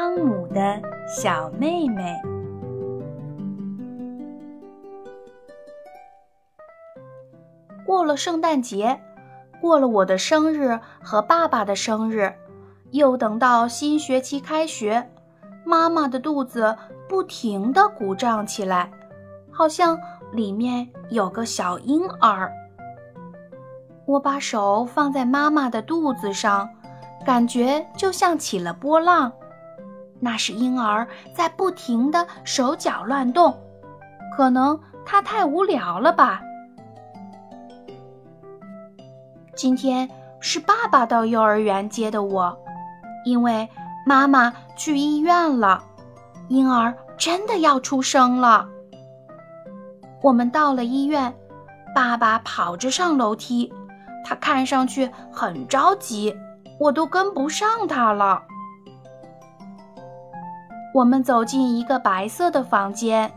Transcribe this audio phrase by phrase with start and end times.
[0.00, 2.18] 汤姆的小妹妹。
[7.84, 8.98] 过了圣诞节，
[9.60, 12.32] 过了我的生日和爸爸的生日，
[12.92, 15.06] 又等到新学期开学，
[15.66, 16.74] 妈妈的肚子
[17.06, 18.90] 不停地鼓胀起来，
[19.52, 19.98] 好像
[20.32, 22.50] 里面有个小婴儿。
[24.06, 26.66] 我把手放在妈妈的肚子上，
[27.22, 29.30] 感觉就像起了波浪。
[30.20, 33.58] 那是婴儿在不停的手脚乱动，
[34.36, 36.42] 可能他太无聊了吧。
[39.56, 40.08] 今天
[40.40, 42.56] 是爸爸到幼儿园接的我，
[43.24, 43.68] 因为
[44.06, 45.82] 妈妈去医院了，
[46.48, 48.68] 婴儿真的要出生了。
[50.22, 51.34] 我们到了医院，
[51.94, 53.72] 爸爸跑着上楼梯。
[54.22, 56.36] 他看上去很着急，
[56.78, 58.42] 我都跟不上他了。
[60.92, 63.32] 我们走进一个白色的房间，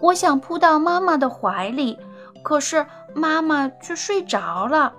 [0.00, 1.98] 我想扑到妈妈的怀里，
[2.42, 4.92] 可是妈妈却睡着了。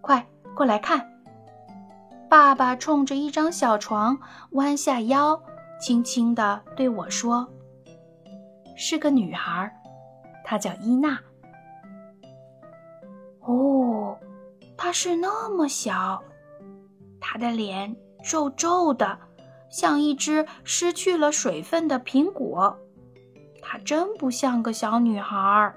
[0.00, 1.10] 快过来看！
[2.28, 4.18] 爸爸冲着一张小床
[4.52, 5.40] 弯下腰，
[5.80, 7.48] 轻轻地对我说
[8.76, 9.72] ：“是个女孩，
[10.44, 11.16] 她叫伊娜。”
[13.46, 14.18] 哦，
[14.76, 16.20] 她是那么小，
[17.20, 19.16] 她的脸皱皱的，
[19.74, 22.78] 像一只失去了水分的苹果。
[23.60, 25.74] 它真不像个小女孩。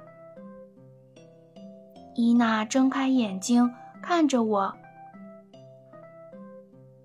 [2.13, 4.75] 伊娜睁开眼睛看着我：“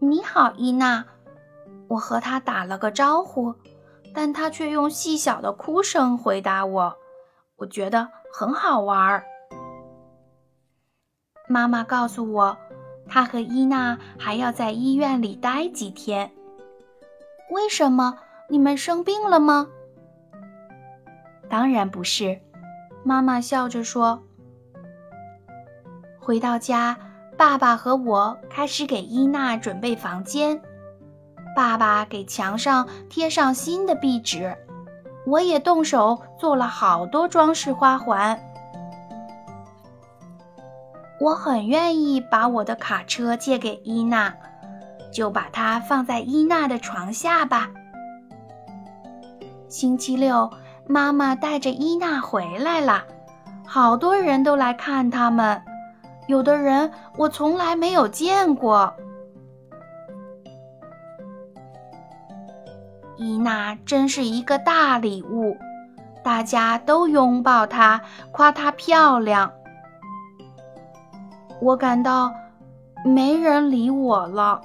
[0.01, 1.07] 你好，伊娜。”
[1.89, 3.55] 我和她打了个招呼，
[4.13, 6.99] 但她却用细小的哭声回答我。
[7.57, 9.25] 我觉得很好玩。
[11.49, 12.59] 妈妈告诉我，
[13.09, 16.31] 她和伊娜还要在医院里待几天。
[17.53, 18.17] 为什么？
[18.49, 19.69] 你们生病了吗？
[21.51, 22.41] 当然不是，
[23.05, 24.23] 妈妈笑着说。
[26.19, 26.97] 回到家，
[27.37, 30.59] 爸爸和我开始给伊娜准备房间。
[31.55, 34.57] 爸爸给墙上贴上新的壁纸，
[35.27, 38.41] 我也动手做了好多装饰花环。
[41.21, 44.35] 我很愿意把我的卡车借给伊娜，
[45.13, 47.69] 就把它放在伊娜的床下吧。
[49.69, 50.51] 星期六，
[50.87, 53.05] 妈妈带着伊娜回来了，
[53.67, 55.63] 好多人都来看他们，
[56.27, 58.93] 有的人我从来没有见过。
[63.17, 65.57] 伊娜真是一个大礼物，
[66.25, 68.01] 大家都拥抱她，
[68.33, 69.53] 夸她漂亮。
[71.61, 72.33] 我感到
[73.05, 74.61] 没人理我了。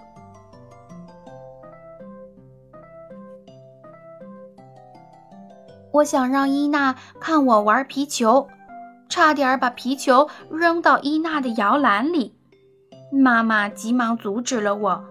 [5.92, 8.48] 我想让伊娜看我玩皮球，
[9.10, 12.36] 差点把皮球扔到伊娜的摇篮里。
[13.12, 15.04] 妈妈急忙阻止了我，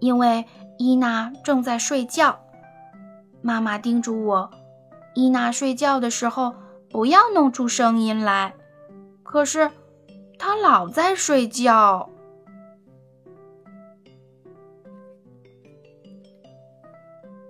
[0.00, 0.44] 因为
[0.78, 2.40] 伊娜正在睡觉。
[3.40, 4.50] 妈妈叮嘱我，
[5.14, 6.54] 伊娜睡觉的时候
[6.90, 8.54] 不要弄出声音来。
[9.22, 9.70] 可是。
[10.44, 12.10] 她老在睡觉。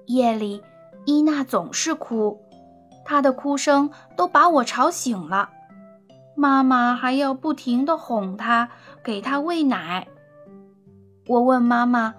[0.05, 0.63] 夜里，
[1.07, 2.39] 伊娜总是哭，
[3.05, 5.51] 她的哭声都把我吵醒了。
[6.35, 8.71] 妈妈还要不停的哄她，
[9.05, 10.09] 给她喂奶。
[11.29, 12.15] 我问妈妈：“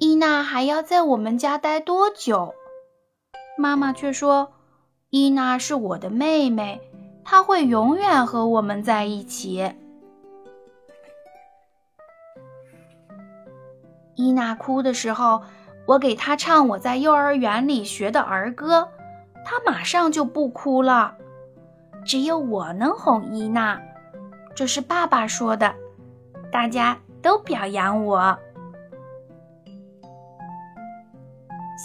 [0.00, 2.54] 伊娜还要在我们家待多久？”
[3.58, 4.52] 妈妈却说
[5.10, 6.80] ：“伊娜是我的妹妹。”
[7.28, 9.74] 她会永远和我们在一起。
[14.14, 15.42] 伊娜哭的时候，
[15.86, 18.88] 我给她唱我在幼儿园里学的儿歌，
[19.66, 21.14] 马上就不哭了。
[22.04, 23.80] 只有我能哄伊娜，
[24.54, 25.74] 这是爸爸说的，
[26.52, 28.38] 大家都表扬我。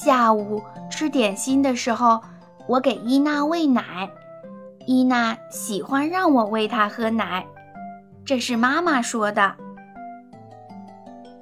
[0.04, 0.62] 下午
[0.92, 2.22] 吃点心的时候，
[2.68, 4.10] 我给伊娜喂奶。
[4.86, 7.46] 伊娜喜欢让我喂她喝奶，
[8.24, 9.56] 这是妈妈说的。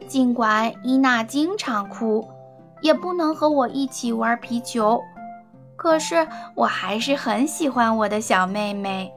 [0.07, 2.27] 尽管伊娜经常哭，
[2.81, 5.01] 也不能和我一起玩皮球，
[5.79, 9.09] 可是我还是很喜欢我的小妹妹。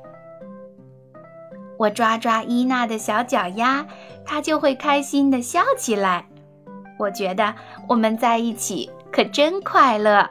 [1.77, 3.85] 我抓抓伊娜的小脚丫，
[4.25, 6.25] 她就会开心的笑起来。
[7.01, 7.53] 我觉得
[7.89, 10.31] 我们在一起可真快乐。